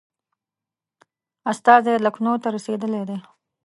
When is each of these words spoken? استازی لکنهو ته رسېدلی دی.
استازی 1.51 1.93
لکنهو 2.05 2.41
ته 2.43 2.47
رسېدلی 2.55 3.01
دی. 3.09 3.17